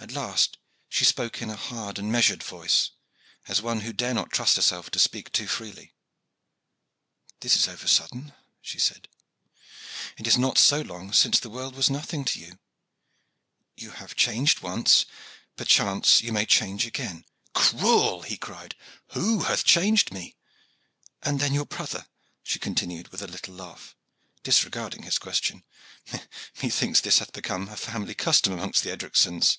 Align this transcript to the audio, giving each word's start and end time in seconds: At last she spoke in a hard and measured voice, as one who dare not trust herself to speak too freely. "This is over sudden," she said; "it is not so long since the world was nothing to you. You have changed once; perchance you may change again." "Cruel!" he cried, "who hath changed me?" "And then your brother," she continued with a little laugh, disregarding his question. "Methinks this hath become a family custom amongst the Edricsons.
At 0.00 0.12
last 0.12 0.58
she 0.88 1.04
spoke 1.04 1.42
in 1.42 1.50
a 1.50 1.56
hard 1.56 1.98
and 1.98 2.10
measured 2.12 2.44
voice, 2.44 2.90
as 3.48 3.60
one 3.60 3.80
who 3.80 3.92
dare 3.92 4.14
not 4.14 4.30
trust 4.30 4.54
herself 4.54 4.90
to 4.92 4.98
speak 5.00 5.32
too 5.32 5.48
freely. 5.48 5.92
"This 7.40 7.56
is 7.56 7.66
over 7.66 7.88
sudden," 7.88 8.32
she 8.62 8.78
said; 8.78 9.08
"it 10.16 10.24
is 10.28 10.38
not 10.38 10.56
so 10.56 10.82
long 10.82 11.12
since 11.12 11.40
the 11.40 11.50
world 11.50 11.74
was 11.74 11.90
nothing 11.90 12.24
to 12.26 12.38
you. 12.38 12.60
You 13.76 13.90
have 13.90 14.14
changed 14.14 14.60
once; 14.60 15.04
perchance 15.56 16.22
you 16.22 16.32
may 16.32 16.46
change 16.46 16.86
again." 16.86 17.24
"Cruel!" 17.52 18.22
he 18.22 18.36
cried, 18.36 18.76
"who 19.08 19.40
hath 19.42 19.64
changed 19.64 20.12
me?" 20.12 20.36
"And 21.24 21.40
then 21.40 21.52
your 21.52 21.66
brother," 21.66 22.06
she 22.44 22.60
continued 22.60 23.08
with 23.08 23.20
a 23.20 23.26
little 23.26 23.54
laugh, 23.54 23.96
disregarding 24.44 25.02
his 25.02 25.18
question. 25.18 25.64
"Methinks 26.62 27.00
this 27.00 27.18
hath 27.18 27.32
become 27.32 27.68
a 27.68 27.76
family 27.76 28.14
custom 28.14 28.52
amongst 28.52 28.84
the 28.84 28.90
Edricsons. 28.92 29.58